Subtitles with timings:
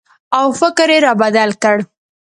[0.39, 1.77] او فکر یې را بدل کړ